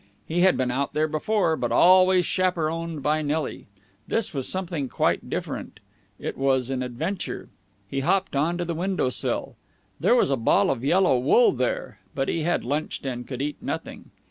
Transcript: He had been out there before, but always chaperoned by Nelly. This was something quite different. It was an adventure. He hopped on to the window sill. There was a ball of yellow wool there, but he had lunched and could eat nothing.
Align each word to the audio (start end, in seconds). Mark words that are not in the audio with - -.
He 0.25 0.39
had 0.41 0.57
been 0.57 0.71
out 0.71 0.93
there 0.93 1.07
before, 1.07 1.55
but 1.55 1.71
always 1.71 2.25
chaperoned 2.25 3.03
by 3.03 3.21
Nelly. 3.21 3.67
This 4.07 4.33
was 4.33 4.49
something 4.49 4.89
quite 4.89 5.29
different. 5.29 5.79
It 6.17 6.39
was 6.39 6.71
an 6.71 6.81
adventure. 6.81 7.49
He 7.87 7.99
hopped 7.99 8.35
on 8.35 8.57
to 8.57 8.65
the 8.65 8.73
window 8.73 9.09
sill. 9.09 9.57
There 9.99 10.15
was 10.15 10.31
a 10.31 10.37
ball 10.37 10.71
of 10.71 10.83
yellow 10.83 11.19
wool 11.19 11.51
there, 11.51 11.99
but 12.15 12.29
he 12.29 12.41
had 12.41 12.63
lunched 12.63 13.05
and 13.05 13.27
could 13.27 13.43
eat 13.43 13.57
nothing. 13.61 14.09